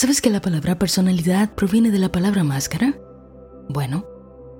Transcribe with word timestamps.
¿Sabes 0.00 0.20
que 0.20 0.30
la 0.30 0.40
palabra 0.40 0.78
personalidad 0.78 1.56
proviene 1.56 1.90
de 1.90 1.98
la 1.98 2.12
palabra 2.12 2.44
máscara? 2.44 2.96
Bueno, 3.68 4.06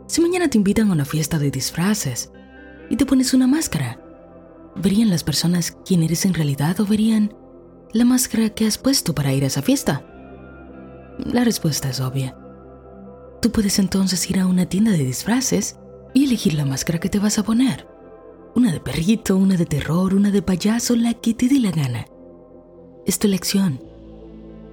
si 0.08 0.20
mañana 0.20 0.50
te 0.50 0.58
invitan 0.58 0.90
a 0.90 0.92
una 0.94 1.04
fiesta 1.04 1.38
de 1.38 1.52
disfraces 1.52 2.32
y 2.90 2.96
te 2.96 3.06
pones 3.06 3.32
una 3.34 3.46
máscara, 3.46 4.00
¿verían 4.74 5.10
las 5.10 5.22
personas 5.22 5.78
quién 5.86 6.02
eres 6.02 6.24
en 6.24 6.34
realidad 6.34 6.80
o 6.80 6.86
verían 6.86 7.36
la 7.92 8.04
máscara 8.04 8.50
que 8.50 8.66
has 8.66 8.78
puesto 8.78 9.14
para 9.14 9.32
ir 9.32 9.44
a 9.44 9.46
esa 9.46 9.62
fiesta? 9.62 10.04
La 11.18 11.44
respuesta 11.44 11.88
es 11.88 12.00
obvia. 12.00 12.36
Tú 13.40 13.52
puedes 13.52 13.78
entonces 13.78 14.28
ir 14.28 14.40
a 14.40 14.46
una 14.48 14.66
tienda 14.66 14.90
de 14.90 15.04
disfraces 15.04 15.78
y 16.14 16.24
elegir 16.24 16.54
la 16.54 16.64
máscara 16.64 16.98
que 16.98 17.10
te 17.10 17.20
vas 17.20 17.38
a 17.38 17.44
poner. 17.44 17.86
Una 18.56 18.72
de 18.72 18.80
perrito, 18.80 19.36
una 19.36 19.56
de 19.56 19.66
terror, 19.66 20.14
una 20.14 20.32
de 20.32 20.42
payaso, 20.42 20.96
la 20.96 21.14
que 21.14 21.32
te 21.32 21.46
dé 21.46 21.60
la 21.60 21.70
gana. 21.70 22.06
Es 23.06 23.20
tu 23.20 23.28
elección. 23.28 23.87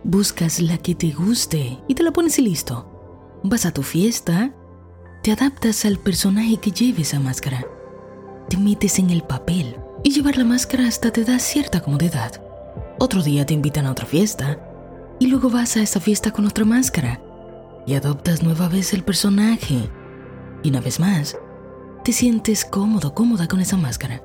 Buscas 0.07 0.61
la 0.61 0.77
que 0.77 0.93
te 0.93 1.09
guste 1.09 1.79
y 1.87 1.95
te 1.95 2.03
la 2.03 2.11
pones 2.11 2.37
y 2.37 2.43
listo. 2.43 3.39
Vas 3.43 3.65
a 3.65 3.71
tu 3.71 3.81
fiesta, 3.81 4.53
te 5.23 5.31
adaptas 5.31 5.83
al 5.83 5.97
personaje 5.97 6.57
que 6.57 6.69
lleve 6.69 7.01
esa 7.01 7.19
máscara. 7.19 7.65
Te 8.47 8.55
metes 8.55 8.99
en 8.99 9.09
el 9.09 9.23
papel 9.23 9.75
y 10.03 10.11
llevar 10.11 10.37
la 10.37 10.43
máscara 10.43 10.87
hasta 10.87 11.09
te 11.09 11.23
da 11.23 11.39
cierta 11.39 11.81
comodidad. 11.81 12.39
Otro 12.99 13.23
día 13.23 13.47
te 13.47 13.55
invitan 13.55 13.87
a 13.87 13.91
otra 13.93 14.05
fiesta 14.05 14.59
y 15.19 15.25
luego 15.25 15.49
vas 15.49 15.75
a 15.75 15.81
esa 15.81 15.99
fiesta 15.99 16.29
con 16.29 16.45
otra 16.45 16.65
máscara 16.65 17.19
y 17.87 17.95
adoptas 17.95 18.43
nueva 18.43 18.69
vez 18.69 18.93
el 18.93 19.03
personaje. 19.03 19.89
Y 20.61 20.69
una 20.69 20.81
vez 20.81 20.99
más, 20.99 21.35
te 22.03 22.11
sientes 22.11 22.63
cómodo, 22.63 23.15
cómoda 23.15 23.47
con 23.47 23.59
esa 23.59 23.75
máscara. 23.75 24.21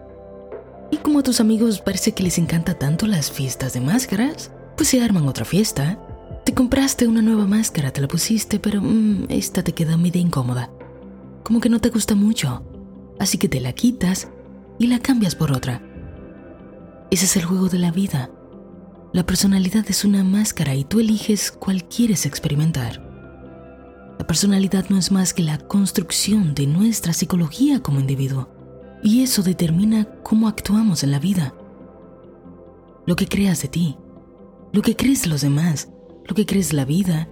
Y 0.90 0.98
como 0.98 1.20
a 1.20 1.22
tus 1.22 1.40
amigos 1.40 1.80
parece 1.80 2.12
que 2.12 2.22
les 2.22 2.36
encanta 2.36 2.74
tanto 2.74 3.06
las 3.06 3.30
fiestas 3.30 3.72
de 3.72 3.80
máscaras, 3.80 4.50
pues 4.80 4.88
se 4.88 5.02
arman 5.02 5.28
otra 5.28 5.44
fiesta. 5.44 5.98
Te 6.42 6.54
compraste 6.54 7.06
una 7.06 7.20
nueva 7.20 7.46
máscara, 7.46 7.90
te 7.90 8.00
la 8.00 8.08
pusiste, 8.08 8.58
pero 8.58 8.80
mm, 8.80 9.26
esta 9.28 9.62
te 9.62 9.74
queda 9.74 9.98
medio 9.98 10.22
incómoda. 10.22 10.70
Como 11.44 11.60
que 11.60 11.68
no 11.68 11.80
te 11.80 11.90
gusta 11.90 12.14
mucho. 12.14 12.64
Así 13.18 13.36
que 13.36 13.46
te 13.46 13.60
la 13.60 13.74
quitas 13.74 14.28
y 14.78 14.86
la 14.86 14.98
cambias 14.98 15.34
por 15.34 15.52
otra. 15.52 15.82
Ese 17.10 17.26
es 17.26 17.36
el 17.36 17.44
juego 17.44 17.68
de 17.68 17.78
la 17.78 17.90
vida. 17.90 18.30
La 19.12 19.26
personalidad 19.26 19.84
es 19.86 20.06
una 20.06 20.24
máscara 20.24 20.74
y 20.74 20.84
tú 20.84 21.00
eliges 21.00 21.52
cuál 21.52 21.84
quieres 21.84 22.24
experimentar. 22.24 23.06
La 24.18 24.26
personalidad 24.26 24.86
no 24.88 24.96
es 24.96 25.12
más 25.12 25.34
que 25.34 25.42
la 25.42 25.58
construcción 25.58 26.54
de 26.54 26.66
nuestra 26.66 27.12
psicología 27.12 27.80
como 27.80 28.00
individuo, 28.00 28.48
y 29.02 29.22
eso 29.24 29.42
determina 29.42 30.06
cómo 30.22 30.48
actuamos 30.48 31.02
en 31.04 31.10
la 31.10 31.18
vida. 31.18 31.52
Lo 33.04 33.14
que 33.14 33.28
creas 33.28 33.60
de 33.60 33.68
ti, 33.68 33.98
lo 34.72 34.82
que 34.82 34.96
crees 34.96 35.26
los 35.26 35.40
demás, 35.40 35.88
lo 36.26 36.34
que 36.34 36.46
crees 36.46 36.72
la 36.72 36.84
vida, 36.84 37.28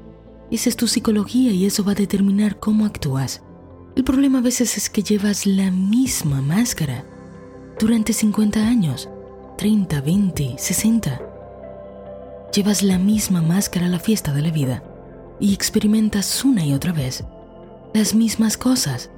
esa 0.50 0.68
es 0.68 0.76
tu 0.76 0.86
psicología 0.86 1.52
y 1.52 1.66
eso 1.66 1.84
va 1.84 1.92
a 1.92 1.96
determinar 1.96 2.58
cómo 2.58 2.86
actúas. 2.86 3.42
El 3.96 4.04
problema 4.04 4.38
a 4.38 4.42
veces 4.42 4.76
es 4.76 4.88
que 4.90 5.02
llevas 5.02 5.46
la 5.46 5.70
misma 5.70 6.40
máscara 6.40 7.04
durante 7.78 8.12
50 8.12 8.66
años, 8.66 9.08
30, 9.56 10.00
20, 10.00 10.54
60 10.58 11.28
llevas 12.52 12.82
la 12.82 12.98
misma 12.98 13.42
máscara 13.42 13.86
a 13.86 13.88
la 13.88 13.98
fiesta 13.98 14.32
de 14.32 14.42
la 14.42 14.50
vida 14.50 14.82
y 15.38 15.52
experimentas 15.54 16.44
una 16.44 16.64
y 16.64 16.72
otra 16.74 16.92
vez 16.92 17.24
las 17.94 18.14
mismas 18.14 18.56
cosas. 18.56 19.10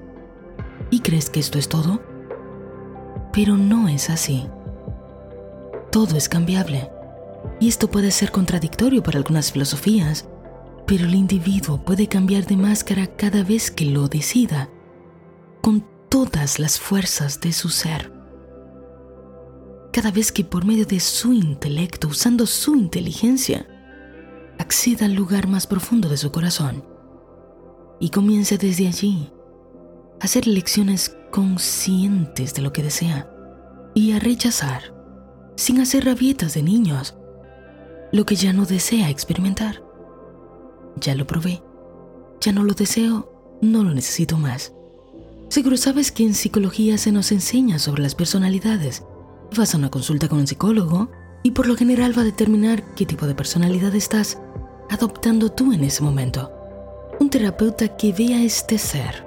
¿Y 0.90 1.00
crees 1.00 1.30
que 1.30 1.40
esto 1.40 1.58
es 1.58 1.68
todo? 1.68 2.02
Pero 3.32 3.56
no 3.56 3.88
es 3.88 4.10
así. 4.10 4.46
Todo 5.90 6.16
es 6.16 6.28
cambiable. 6.28 6.90
Y 7.60 7.68
esto 7.68 7.90
puede 7.90 8.10
ser 8.10 8.30
contradictorio 8.30 9.02
para 9.02 9.18
algunas 9.18 9.52
filosofías, 9.52 10.28
pero 10.86 11.04
el 11.04 11.14
individuo 11.14 11.82
puede 11.84 12.08
cambiar 12.08 12.46
de 12.46 12.56
máscara 12.56 13.06
cada 13.06 13.44
vez 13.44 13.70
que 13.70 13.84
lo 13.84 14.08
decida, 14.08 14.70
con 15.60 15.84
todas 16.08 16.58
las 16.58 16.78
fuerzas 16.78 17.40
de 17.40 17.52
su 17.52 17.68
ser. 17.68 18.12
Cada 19.92 20.10
vez 20.10 20.32
que 20.32 20.44
por 20.44 20.64
medio 20.64 20.86
de 20.86 21.00
su 21.00 21.32
intelecto, 21.32 22.08
usando 22.08 22.46
su 22.46 22.76
inteligencia, 22.76 23.66
acceda 24.58 25.06
al 25.06 25.14
lugar 25.14 25.48
más 25.48 25.66
profundo 25.66 26.08
de 26.08 26.16
su 26.16 26.30
corazón 26.30 26.84
y 27.98 28.10
comience 28.10 28.58
desde 28.58 28.88
allí 28.88 29.32
a 30.20 30.24
hacer 30.24 30.46
elecciones 30.48 31.16
conscientes 31.30 32.54
de 32.54 32.62
lo 32.62 32.72
que 32.72 32.82
desea 32.82 33.30
y 33.94 34.12
a 34.12 34.18
rechazar, 34.18 34.94
sin 35.56 35.80
hacer 35.80 36.04
rabietas 36.04 36.54
de 36.54 36.62
niños, 36.62 37.16
lo 38.12 38.26
que 38.26 38.36
ya 38.36 38.52
no 38.52 38.66
desea 38.66 39.10
experimentar. 39.10 39.82
Ya 40.96 41.14
lo 41.14 41.26
probé, 41.26 41.62
ya 42.40 42.52
no 42.52 42.64
lo 42.64 42.74
deseo, 42.74 43.58
no 43.62 43.84
lo 43.84 43.94
necesito 43.94 44.36
más. 44.36 44.72
Seguro 45.48 45.76
sabes 45.76 46.12
que 46.12 46.24
en 46.24 46.34
psicología 46.34 46.98
se 46.98 47.12
nos 47.12 47.32
enseña 47.32 47.78
sobre 47.78 48.02
las 48.02 48.14
personalidades 48.14 49.04
vas 49.56 49.74
a 49.74 49.78
una 49.78 49.90
consulta 49.90 50.28
con 50.28 50.38
un 50.38 50.46
psicólogo 50.46 51.10
y 51.42 51.52
por 51.52 51.66
lo 51.66 51.76
general 51.76 52.16
va 52.16 52.22
a 52.22 52.26
determinar 52.26 52.94
qué 52.94 53.06
tipo 53.06 53.26
de 53.26 53.34
personalidad 53.34 53.94
estás 53.94 54.38
adoptando 54.90 55.50
tú 55.50 55.72
en 55.72 55.84
ese 55.84 56.02
momento. 56.02 56.52
Un 57.18 57.30
terapeuta 57.30 57.96
que 57.96 58.12
vea 58.12 58.42
este 58.42 58.78
ser, 58.78 59.24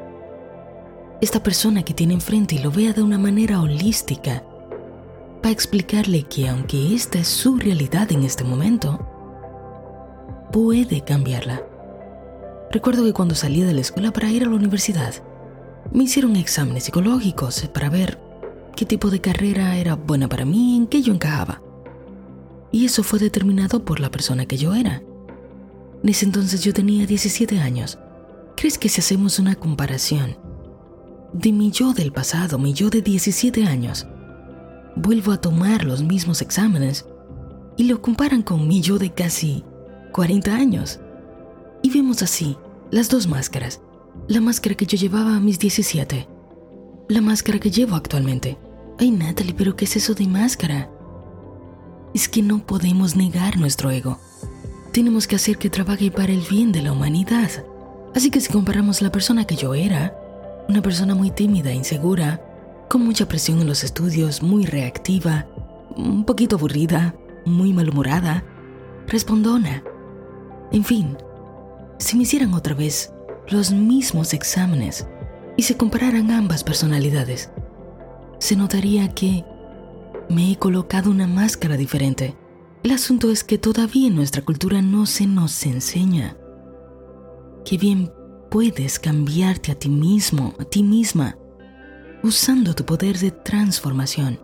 esta 1.21 1.41
persona 1.41 1.83
que 1.83 1.93
tiene 1.93 2.13
enfrente 2.13 2.55
y 2.55 2.59
lo 2.59 2.71
vea 2.71 2.93
de 2.93 3.03
una 3.03 3.17
manera 3.17 3.61
holística, 3.61 4.43
va 5.43 5.49
a 5.49 5.51
explicarle 5.51 6.23
que 6.23 6.47
aunque 6.47 6.95
esta 6.95 7.19
es 7.19 7.27
su 7.27 7.57
realidad 7.57 8.11
en 8.11 8.23
este 8.23 8.43
momento, 8.43 9.05
puede 10.51 11.01
cambiarla. 11.01 11.61
Recuerdo 12.71 13.03
que 13.03 13.13
cuando 13.13 13.35
salí 13.35 13.61
de 13.61 13.73
la 13.73 13.81
escuela 13.81 14.13
para 14.13 14.31
ir 14.31 14.43
a 14.43 14.49
la 14.49 14.55
universidad, 14.55 15.13
me 15.91 16.05
hicieron 16.05 16.37
exámenes 16.37 16.85
psicológicos 16.85 17.67
para 17.73 17.89
ver 17.89 18.19
qué 18.75 18.85
tipo 18.85 19.09
de 19.09 19.19
carrera 19.19 19.75
era 19.75 19.95
buena 19.95 20.29
para 20.29 20.45
mí, 20.45 20.77
en 20.77 20.87
qué 20.87 21.01
yo 21.01 21.13
encajaba. 21.13 21.61
Y 22.71 22.85
eso 22.85 23.03
fue 23.03 23.19
determinado 23.19 23.83
por 23.83 23.99
la 23.99 24.09
persona 24.09 24.45
que 24.45 24.57
yo 24.57 24.73
era. 24.73 25.03
En 26.01 26.09
ese 26.09 26.25
entonces 26.25 26.63
yo 26.63 26.73
tenía 26.73 27.05
17 27.05 27.59
años. 27.59 27.99
¿Crees 28.55 28.77
que 28.77 28.89
si 28.89 29.01
hacemos 29.01 29.39
una 29.39 29.55
comparación 29.55 30.37
de 31.33 31.51
mi 31.51 31.69
yo 31.69 31.93
del 31.93 32.11
pasado, 32.11 32.57
mi 32.57 32.73
yo 32.73 32.89
de 32.89 33.01
17 33.01 33.65
años, 33.65 34.07
vuelvo 34.95 35.31
a 35.31 35.41
tomar 35.41 35.83
los 35.83 36.03
mismos 36.03 36.41
exámenes 36.41 37.05
y 37.77 37.85
lo 37.85 38.01
comparan 38.01 38.43
con 38.43 38.67
mi 38.67 38.81
yo 38.81 38.97
de 38.97 39.11
casi 39.11 39.63
40 40.11 40.53
años? 40.53 40.99
Y 41.81 41.89
vemos 41.89 42.21
así 42.21 42.57
las 42.91 43.09
dos 43.09 43.27
máscaras. 43.27 43.81
La 44.27 44.41
máscara 44.41 44.75
que 44.75 44.85
yo 44.85 44.97
llevaba 44.97 45.35
a 45.35 45.39
mis 45.39 45.59
17 45.59 46.33
la 47.09 47.21
máscara 47.21 47.59
que 47.59 47.69
llevo 47.69 47.95
actualmente. 47.95 48.57
Ay, 48.97 49.11
Natalie, 49.11 49.53
pero 49.53 49.75
¿qué 49.75 49.85
es 49.85 49.95
eso 49.95 50.13
de 50.13 50.25
máscara? 50.25 50.89
Es 52.13 52.29
que 52.29 52.41
no 52.41 52.65
podemos 52.65 53.15
negar 53.15 53.57
nuestro 53.57 53.91
ego. 53.91 54.19
Tenemos 54.91 55.27
que 55.27 55.35
hacer 55.35 55.57
que 55.57 55.69
trabaje 55.69 56.11
para 56.11 56.31
el 56.31 56.41
bien 56.41 56.71
de 56.71 56.81
la 56.81 56.91
humanidad. 56.91 57.49
Así 58.15 58.29
que 58.29 58.39
si 58.39 58.51
comparamos 58.51 59.01
la 59.01 59.11
persona 59.11 59.45
que 59.45 59.55
yo 59.55 59.73
era, 59.73 60.17
una 60.69 60.81
persona 60.81 61.13
muy 61.13 61.31
tímida, 61.31 61.73
insegura, 61.73 62.41
con 62.93 63.03
mucha 63.03 63.27
presión 63.27 63.59
en 63.59 63.65
los 63.65 63.83
estudios, 63.83 64.43
muy 64.43 64.67
reactiva, 64.67 65.47
un 65.97 66.25
poquito 66.25 66.57
aburrida, 66.57 67.15
muy 67.43 67.73
malhumorada, 67.73 68.43
respondona. 69.07 69.83
En 70.71 70.83
fin, 70.83 71.17
si 71.97 72.15
me 72.15 72.21
hicieran 72.21 72.53
otra 72.53 72.75
vez 72.75 73.11
los 73.49 73.71
mismos 73.71 74.35
exámenes 74.35 75.07
y 75.57 75.63
se 75.63 75.75
compararan 75.75 76.29
ambas 76.29 76.63
personalidades, 76.63 77.49
se 78.37 78.55
notaría 78.55 79.07
que 79.15 79.43
me 80.29 80.51
he 80.51 80.57
colocado 80.57 81.09
una 81.09 81.25
máscara 81.25 81.77
diferente. 81.77 82.37
El 82.83 82.91
asunto 82.91 83.31
es 83.31 83.43
que 83.43 83.57
todavía 83.57 84.09
en 84.09 84.15
nuestra 84.15 84.43
cultura 84.43 84.83
no 84.83 85.07
se 85.07 85.25
nos 85.25 85.65
enseña 85.65 86.37
que 87.65 87.79
bien 87.79 88.13
puedes 88.51 88.99
cambiarte 88.99 89.71
a 89.71 89.75
ti 89.79 89.89
mismo, 89.89 90.53
a 90.59 90.65
ti 90.65 90.83
misma, 90.83 91.39
usando 92.23 92.73
tu 92.73 92.85
poder 92.85 93.19
de 93.19 93.31
transformación. 93.31 94.39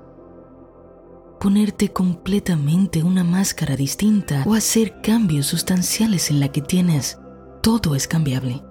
Ponerte 1.40 1.94
completamente 1.94 3.02
una 3.02 3.24
máscara 3.24 3.78
distinta 3.78 4.44
o 4.46 4.54
hacer 4.54 5.00
cambios 5.02 5.46
sustanciales 5.46 6.30
en 6.30 6.42
la 6.42 6.50
que 6.50 6.62
tienes. 6.62 7.18
Todo 7.64 7.96
es 7.96 8.08
cambiable. 8.08 8.62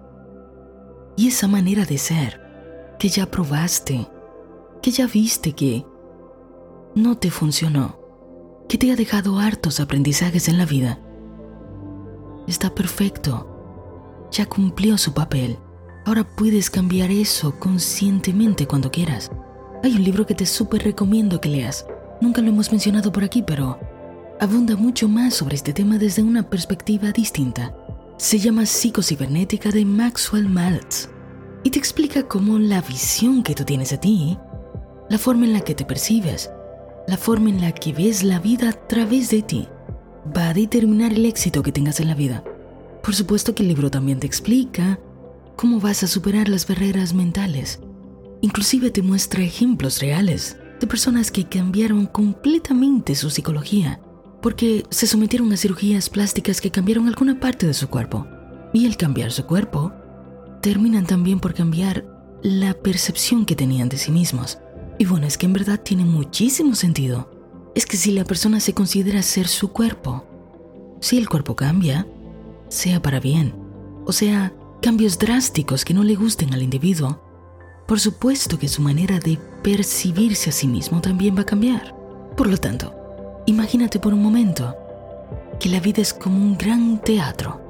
Y 1.17 1.29
esa 1.29 1.49
manera 1.49 1.87
de 1.87 1.97
ser 1.97 2.97
que 2.99 3.09
ya 3.09 3.31
probaste, 3.31 4.07
que 4.83 4.91
ya 4.91 5.07
viste 5.07 5.55
que 5.55 5.87
no 6.95 7.17
te 7.17 7.31
funcionó, 7.31 7.99
que 8.69 8.77
te 8.77 8.93
ha 8.93 8.97
dejado 8.97 9.39
hartos 9.39 9.81
aprendizajes 9.81 10.49
en 10.49 10.59
la 10.59 10.67
vida, 10.67 11.01
está 12.47 12.75
perfecto. 12.75 13.55
Ya 14.31 14.45
cumplió 14.45 14.99
su 14.99 15.15
papel. 15.15 15.59
Ahora 16.09 16.25
puedes 16.25 16.71
cambiar 16.71 17.11
eso 17.11 17.55
conscientemente 17.59 18.67
cuando 18.67 18.91
quieras. 18.91 19.31
Hay 19.85 19.95
un 19.95 20.05
libro 20.05 20.25
que 20.25 20.35
te 20.35 20.47
súper 20.47 20.83
recomiendo 20.83 21.39
que 21.39 21.51
leas. 21.51 21.85
Nunca 22.23 22.41
lo 22.41 22.49
hemos 22.49 22.71
mencionado 22.71 23.13
por 23.13 23.25
aquí, 23.25 23.43
pero 23.43 23.79
abunda 24.41 24.75
mucho 24.75 25.07
más 25.07 25.35
sobre 25.35 25.57
este 25.57 25.75
tema 25.75 25.99
desde 25.99 26.23
una 26.23 26.49
perspectiva 26.49 27.13
distinta. 27.13 27.77
Se 28.17 28.39
llama 28.39 28.65
Psicocibernética 28.65 29.71
de 29.71 29.85
Maxwell 29.85 30.49
Maltz 30.49 31.11
y 31.63 31.69
te 31.69 31.79
explica 31.79 32.23
cómo 32.23 32.59
la 32.59 32.81
visión 32.81 33.43
que 33.43 33.55
tú 33.55 33.65
tienes 33.65 33.91
de 33.91 33.99
ti, 33.99 34.39
la 35.11 35.19
forma 35.19 35.45
en 35.45 35.53
la 35.53 35.61
que 35.61 35.75
te 35.75 35.85
percibes, 35.85 36.51
la 37.07 37.19
forma 37.19 37.51
en 37.51 37.61
la 37.61 37.73
que 37.73 37.93
ves 37.93 38.23
la 38.23 38.39
vida 38.39 38.71
a 38.71 38.73
través 38.73 39.29
de 39.29 39.43
ti, 39.43 39.69
va 40.35 40.49
a 40.49 40.55
determinar 40.55 41.13
el 41.13 41.27
éxito 41.27 41.63
que 41.63 41.71
tengas 41.71 42.01
en 42.01 42.09
la 42.09 42.15
vida. 42.15 42.43
Por 43.03 43.15
supuesto 43.15 43.55
que 43.55 43.63
el 43.63 43.69
libro 43.69 43.91
también 43.91 44.21
te 44.21 44.27
explica 44.27 44.99
cómo 45.59 45.81
vas 45.81 46.05
a 46.05 46.07
superar 46.07 46.49
las 46.49 46.69
barreras 46.69 47.13
mentales. 47.15 47.81
Inclusive 48.43 48.93
te 48.93 49.03
muestra 49.03 49.43
ejemplos 49.43 50.01
reales 50.01 50.57
de 50.79 50.87
personas 50.87 51.33
que 51.33 51.49
cambiaron 51.49 52.07
completamente 52.07 53.17
su 53.17 53.29
psicología 53.29 54.01
porque 54.41 54.85
se 54.91 55.09
sometieron 55.09 55.53
a 55.53 55.57
cirugías 55.57 56.11
plásticas 56.11 56.61
que 56.61 56.71
cambiaron 56.71 57.09
alguna 57.09 57.41
parte 57.41 57.67
de 57.67 57.75
su 57.75 57.89
cuerpo. 57.89 58.25
Y 58.73 58.87
al 58.87 58.97
cambiar 58.97 59.33
su 59.33 59.47
cuerpo, 59.47 59.93
terminan 60.63 61.07
también 61.07 61.41
por 61.41 61.55
cambiar 61.55 62.07
la 62.41 62.73
percepción 62.75 63.45
que 63.45 63.57
tenían 63.57 63.89
de 63.89 63.99
sí 63.99 64.13
mismos. 64.13 64.61
Y 64.97 65.07
bueno, 65.07 65.27
es 65.27 65.37
que 65.37 65.47
en 65.47 65.55
verdad 65.55 65.81
tiene 65.81 66.05
muchísimo 66.05 66.77
sentido. 66.77 67.33
Es 67.75 67.85
que 67.85 67.97
si 67.97 68.13
la 68.13 68.23
persona 68.23 68.61
se 68.61 68.75
considera 68.75 69.23
ser 69.23 69.49
su 69.49 69.73
cuerpo, 69.73 70.25
si 71.01 71.19
el 71.19 71.29
cuerpo 71.29 71.57
cambia, 71.57 72.07
sea 72.69 73.03
para 73.03 73.19
bien, 73.19 73.57
o 74.07 74.13
sea, 74.13 74.53
cambios 74.81 75.19
drásticos 75.19 75.85
que 75.85 75.95
no 75.95 76.05
le 76.05 76.15
gusten 76.15 76.55
al 76.55 76.63
individuo, 76.63 77.21
por 77.87 78.01
supuesto 78.01 78.59
que 78.59 78.69
su 78.69 78.83
manera 78.83 79.19
de 79.19 79.39
percibirse 79.63 80.51
a 80.51 80.53
sí 80.53 80.69
mismo 80.69 81.01
también 81.01 81.37
va 81.37 81.43
a 81.43 81.47
cambiar. 81.47 81.95
Por 82.37 82.49
lo 82.49 82.59
tanto, 82.59 82.95
imagínate 83.47 83.99
por 83.99 84.15
un 84.15 84.23
momento 84.23 84.77
que 85.59 85.69
la 85.69 85.81
vida 85.81 86.03
es 86.03 86.15
como 86.15 86.37
un 86.37 86.57
gran 86.57 87.01
teatro 87.01 87.61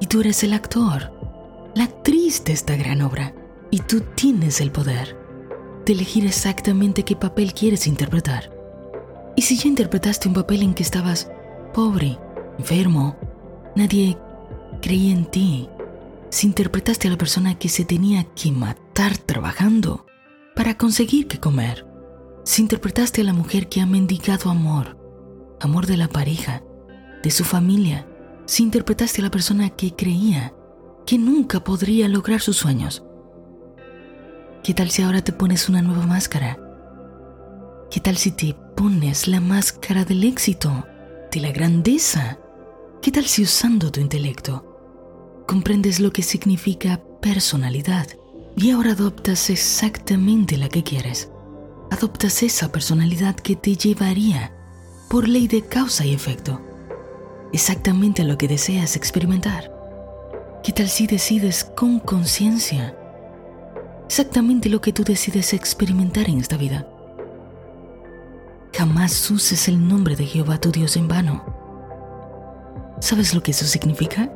y 0.00 0.06
tú 0.06 0.20
eres 0.20 0.42
el 0.44 0.52
actor, 0.52 1.12
la 1.74 1.84
actriz 1.84 2.42
de 2.44 2.52
esta 2.52 2.76
gran 2.76 3.02
obra 3.02 3.34
y 3.70 3.80
tú 3.80 4.00
tienes 4.14 4.60
el 4.60 4.70
poder 4.70 5.16
de 5.84 5.92
elegir 5.92 6.26
exactamente 6.26 7.02
qué 7.02 7.16
papel 7.16 7.52
quieres 7.52 7.86
interpretar. 7.86 8.50
Y 9.36 9.42
si 9.42 9.56
ya 9.56 9.68
interpretaste 9.68 10.28
un 10.28 10.34
papel 10.34 10.62
en 10.62 10.74
que 10.74 10.82
estabas 10.82 11.30
pobre, 11.74 12.18
enfermo, 12.58 13.16
nadie 13.76 14.16
creía 14.80 15.12
en 15.12 15.24
ti, 15.26 15.68
si 16.30 16.46
interpretaste 16.46 17.08
a 17.08 17.10
la 17.10 17.18
persona 17.18 17.58
que 17.58 17.68
se 17.68 17.84
tenía 17.84 18.24
que 18.34 18.52
matar 18.52 19.18
trabajando 19.18 20.06
para 20.54 20.76
conseguir 20.78 21.26
que 21.26 21.40
comer, 21.40 21.86
si 22.44 22.62
interpretaste 22.62 23.20
a 23.20 23.24
la 23.24 23.32
mujer 23.32 23.68
que 23.68 23.80
ha 23.80 23.86
mendigado 23.86 24.48
amor, 24.48 24.96
amor 25.60 25.86
de 25.86 25.96
la 25.96 26.08
pareja, 26.08 26.62
de 27.22 27.30
su 27.30 27.44
familia, 27.44 28.06
si 28.46 28.62
interpretaste 28.62 29.20
a 29.20 29.24
la 29.24 29.30
persona 29.30 29.70
que 29.70 29.94
creía 29.94 30.54
que 31.04 31.18
nunca 31.18 31.64
podría 31.64 32.08
lograr 32.08 32.40
sus 32.40 32.56
sueños. 32.56 33.04
¿Qué 34.62 34.72
tal 34.72 34.90
si 34.90 35.02
ahora 35.02 35.22
te 35.22 35.32
pones 35.32 35.68
una 35.68 35.82
nueva 35.82 36.06
máscara? 36.06 36.58
¿Qué 37.90 37.98
tal 37.98 38.16
si 38.16 38.30
te 38.30 38.54
pones 38.76 39.26
la 39.26 39.40
máscara 39.40 40.04
del 40.04 40.22
éxito, 40.22 40.86
de 41.32 41.40
la 41.40 41.50
grandeza? 41.50 42.38
¿Qué 43.02 43.10
tal 43.10 43.24
si 43.26 43.42
usando 43.42 43.90
tu 43.90 44.00
intelecto 44.00 44.69
comprendes 45.50 45.98
lo 45.98 46.12
que 46.12 46.22
significa 46.22 47.00
personalidad 47.20 48.06
y 48.56 48.70
ahora 48.70 48.92
adoptas 48.92 49.50
exactamente 49.50 50.56
la 50.56 50.68
que 50.68 50.84
quieres. 50.84 51.28
Adoptas 51.90 52.44
esa 52.44 52.70
personalidad 52.70 53.34
que 53.34 53.56
te 53.56 53.74
llevaría, 53.74 54.52
por 55.08 55.26
ley 55.26 55.48
de 55.48 55.62
causa 55.62 56.06
y 56.06 56.14
efecto, 56.14 56.60
exactamente 57.52 58.22
a 58.22 58.26
lo 58.26 58.38
que 58.38 58.46
deseas 58.46 58.94
experimentar. 58.94 59.72
¿Qué 60.62 60.70
tal 60.70 60.88
si 60.88 61.08
decides 61.08 61.64
con 61.64 61.98
conciencia 61.98 62.96
exactamente 64.06 64.68
lo 64.68 64.80
que 64.80 64.92
tú 64.92 65.02
decides 65.02 65.52
experimentar 65.52 66.30
en 66.30 66.38
esta 66.38 66.58
vida? 66.58 66.86
Jamás 68.72 69.28
uses 69.32 69.66
el 69.66 69.88
nombre 69.88 70.14
de 70.14 70.26
Jehová 70.26 70.60
tu 70.60 70.70
Dios 70.70 70.96
en 70.96 71.08
vano. 71.08 71.44
¿Sabes 73.00 73.34
lo 73.34 73.42
que 73.42 73.50
eso 73.50 73.64
significa? 73.64 74.30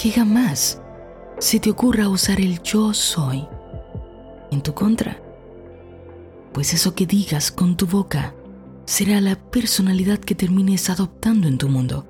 Que 0.00 0.10
jamás 0.10 0.80
se 1.40 1.60
te 1.60 1.68
ocurra 1.68 2.08
usar 2.08 2.40
el 2.40 2.62
yo 2.62 2.94
soy 2.94 3.46
en 4.50 4.62
tu 4.62 4.72
contra. 4.72 5.20
Pues 6.54 6.72
eso 6.72 6.94
que 6.94 7.04
digas 7.04 7.50
con 7.50 7.76
tu 7.76 7.86
boca 7.86 8.34
será 8.86 9.20
la 9.20 9.36
personalidad 9.36 10.18
que 10.18 10.34
termines 10.34 10.88
adoptando 10.88 11.48
en 11.48 11.58
tu 11.58 11.68
mundo. 11.68 12.06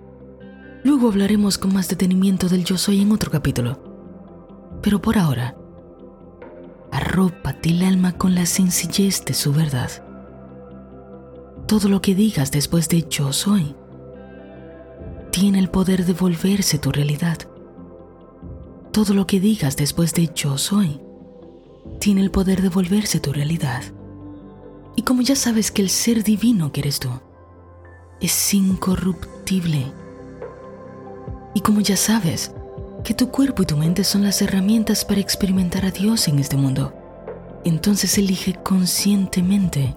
Luego 0.84 1.08
hablaremos 1.08 1.58
con 1.58 1.74
más 1.74 1.88
detenimiento 1.88 2.48
del 2.48 2.62
yo 2.62 2.78
soy 2.78 3.00
en 3.00 3.10
otro 3.10 3.32
capítulo. 3.32 3.82
Pero 4.82 5.02
por 5.02 5.18
ahora, 5.18 5.56
arrópate 6.92 7.70
el 7.70 7.82
alma 7.82 8.12
con 8.12 8.36
la 8.36 8.46
sencillez 8.46 9.24
de 9.24 9.34
su 9.34 9.52
verdad. 9.52 9.90
Todo 11.66 11.88
lo 11.88 12.00
que 12.00 12.14
digas 12.14 12.52
después 12.52 12.88
de 12.88 13.04
yo 13.10 13.32
soy 13.32 13.74
tiene 15.32 15.58
el 15.58 15.70
poder 15.70 16.04
de 16.04 16.12
volverse 16.12 16.78
tu 16.78 16.92
realidad. 16.92 17.49
Todo 18.92 19.14
lo 19.14 19.24
que 19.24 19.38
digas 19.38 19.76
después 19.76 20.14
de 20.14 20.30
yo 20.34 20.58
soy 20.58 21.00
tiene 22.00 22.22
el 22.22 22.32
poder 22.32 22.60
de 22.60 22.70
volverse 22.70 23.20
tu 23.20 23.32
realidad. 23.32 23.84
Y 24.96 25.02
como 25.02 25.22
ya 25.22 25.36
sabes 25.36 25.70
que 25.70 25.80
el 25.80 25.90
ser 25.90 26.24
divino 26.24 26.72
que 26.72 26.80
eres 26.80 26.98
tú 26.98 27.08
es 28.20 28.52
incorruptible, 28.52 29.92
y 31.54 31.60
como 31.60 31.80
ya 31.80 31.96
sabes 31.96 32.52
que 33.04 33.14
tu 33.14 33.30
cuerpo 33.30 33.62
y 33.62 33.66
tu 33.66 33.76
mente 33.76 34.02
son 34.02 34.24
las 34.24 34.42
herramientas 34.42 35.04
para 35.04 35.20
experimentar 35.20 35.84
a 35.84 35.92
Dios 35.92 36.26
en 36.26 36.40
este 36.40 36.56
mundo, 36.56 36.92
entonces 37.64 38.18
elige 38.18 38.54
conscientemente 38.54 39.94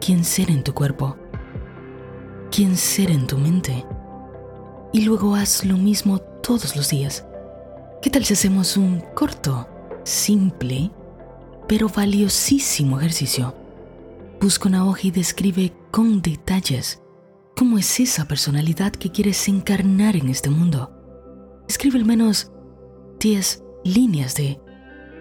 quién 0.00 0.24
ser 0.24 0.50
en 0.50 0.62
tu 0.62 0.72
cuerpo, 0.72 1.16
quién 2.52 2.76
ser 2.76 3.10
en 3.10 3.26
tu 3.26 3.38
mente, 3.38 3.84
y 4.92 5.00
luego 5.00 5.34
haz 5.34 5.64
lo 5.64 5.76
mismo 5.76 6.18
todos 6.18 6.76
los 6.76 6.88
días 6.88 7.24
¿Qué 8.02 8.10
tal 8.10 8.24
si 8.24 8.32
hacemos 8.34 8.76
un 8.76 9.00
corto, 9.14 9.68
simple, 10.02 10.90
pero 11.68 11.88
valiosísimo 11.88 12.98
ejercicio? 12.98 13.54
Busca 14.40 14.68
una 14.68 14.84
hoja 14.84 15.02
y 15.04 15.10
describe 15.12 15.72
con 15.92 16.20
detalles 16.20 17.00
cómo 17.56 17.78
es 17.78 18.00
esa 18.00 18.26
personalidad 18.26 18.90
que 18.90 19.12
quieres 19.12 19.46
encarnar 19.46 20.16
en 20.16 20.30
este 20.30 20.50
mundo. 20.50 20.90
Escribe 21.68 21.96
al 21.96 22.04
menos 22.04 22.50
10 23.20 23.62
líneas 23.84 24.34
de 24.34 24.60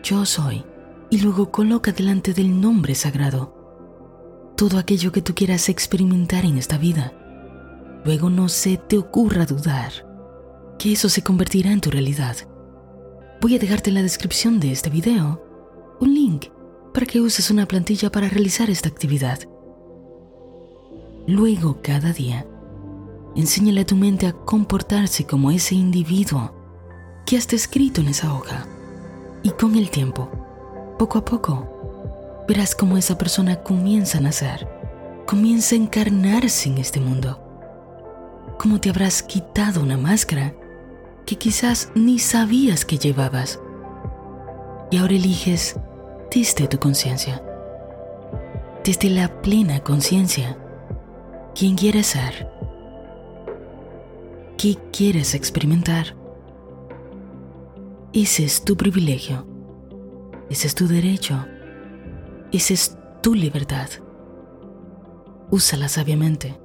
yo 0.02 0.26
soy 0.26 0.66
y 1.12 1.20
luego 1.20 1.52
coloca 1.52 1.92
delante 1.92 2.34
del 2.34 2.60
nombre 2.60 2.96
sagrado 2.96 3.62
todo 4.58 4.80
aquello 4.80 5.12
que 5.12 5.22
tú 5.22 5.36
quieras 5.36 5.70
experimentar 5.70 6.46
en 6.46 6.58
esta 6.58 6.80
vida. 6.80 7.14
Luego 8.06 8.32
no 8.32 8.50
se 8.50 8.78
te 8.78 8.98
ocurra 8.98 9.46
dudar 9.46 9.92
que 10.80 10.94
eso 10.94 11.10
se 11.10 11.22
convertirá 11.22 11.72
en 11.72 11.82
tu 11.82 11.92
realidad. 11.92 12.38
Voy 13.42 13.56
a 13.56 13.60
dejarte 13.60 13.90
en 13.90 13.96
la 13.96 14.04
descripción 14.04 14.60
de 14.60 14.72
este 14.72 14.92
video 14.92 15.42
un 16.00 16.14
link 16.14 16.50
para 16.94 17.08
que 17.08 17.20
uses 17.20 17.50
una 17.50 17.66
plantilla 17.66 18.12
para 18.12 18.30
realizar 18.30 18.70
esta 18.70 18.88
actividad. 18.88 19.40
Luego, 21.26 21.80
cada 21.82 22.14
día, 22.14 22.46
enséñale 23.36 23.82
a 23.82 23.86
tu 23.88 23.96
mente 23.96 24.28
a 24.28 24.34
comportarse 24.34 25.26
como 25.26 25.50
ese 25.50 25.74
individuo 25.74 26.54
que 27.26 27.36
has 27.36 27.48
descrito 27.48 28.02
en 28.02 28.10
esa 28.10 28.32
hoja. 28.32 28.68
Y 29.42 29.50
con 29.50 29.76
el 29.76 29.90
tiempo, 29.90 30.30
poco 31.00 31.18
a 31.18 31.26
poco, 31.26 32.46
verás 32.48 32.76
cómo 32.76 32.96
esa 32.96 33.18
persona 33.18 33.64
comienza 33.64 34.20
a 34.20 34.22
nacer, 34.22 34.68
comienza 35.26 35.74
a 35.74 35.80
encarnarse 35.80 36.70
en 36.70 36.78
este 36.78 37.00
mundo. 37.00 37.40
Cómo 38.60 38.80
te 38.80 38.92
habrás 38.92 39.24
quitado 39.24 39.82
una 39.82 39.98
máscara 39.98 40.54
que 41.32 41.38
quizás 41.38 41.90
ni 41.96 42.20
sabías 42.20 42.84
que 42.84 42.98
llevabas. 42.98 43.58
Y 44.90 44.98
ahora 44.98 45.14
eliges 45.14 45.80
desde 46.30 46.68
tu 46.68 46.78
conciencia, 46.78 47.42
desde 48.84 49.10
la 49.10 49.42
plena 49.42 49.80
conciencia, 49.80 50.58
quién 51.56 51.78
quieres 51.78 52.08
ser, 52.08 52.50
qué 54.58 54.78
quieres 54.92 55.34
experimentar. 55.34 56.18
Ese 58.12 58.44
es 58.44 58.66
tu 58.66 58.76
privilegio, 58.76 59.48
ese 60.50 60.68
es 60.68 60.76
tu 60.76 60.86
derecho, 60.86 61.46
esa 62.52 62.74
es 62.74 62.98
tu 63.22 63.36
libertad. 63.36 63.88
Úsala 65.50 65.88
sabiamente. 65.88 66.61